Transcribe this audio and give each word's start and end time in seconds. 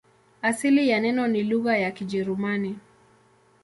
Asili 0.41 0.89
ya 0.89 0.99
neno 0.99 1.27
ni 1.27 1.43
lugha 1.43 1.77
ya 1.77 1.91
Kijerumani. 1.91 2.77